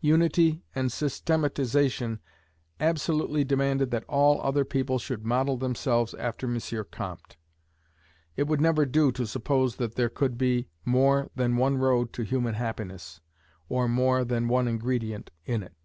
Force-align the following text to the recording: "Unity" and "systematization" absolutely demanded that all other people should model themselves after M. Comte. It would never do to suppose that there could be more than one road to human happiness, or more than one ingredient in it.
"Unity" 0.00 0.64
and 0.74 0.90
"systematization" 0.90 2.18
absolutely 2.80 3.44
demanded 3.44 3.92
that 3.92 4.02
all 4.08 4.40
other 4.42 4.64
people 4.64 4.98
should 4.98 5.24
model 5.24 5.56
themselves 5.56 6.12
after 6.14 6.48
M. 6.50 6.58
Comte. 6.90 7.36
It 8.34 8.48
would 8.48 8.60
never 8.60 8.84
do 8.84 9.12
to 9.12 9.24
suppose 9.24 9.76
that 9.76 9.94
there 9.94 10.08
could 10.10 10.36
be 10.36 10.66
more 10.84 11.30
than 11.36 11.56
one 11.56 11.76
road 11.78 12.12
to 12.14 12.24
human 12.24 12.54
happiness, 12.54 13.20
or 13.68 13.86
more 13.86 14.24
than 14.24 14.48
one 14.48 14.66
ingredient 14.66 15.30
in 15.44 15.62
it. 15.62 15.76